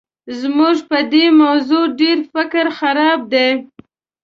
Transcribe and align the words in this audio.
زموږ 0.39 0.77
په 0.89 0.99
دې 1.13 1.25
موضوع 1.41 1.83
ډېر 2.01 2.17
فکر 2.33 2.65
خراب 2.79 3.19
دی. 3.33 3.49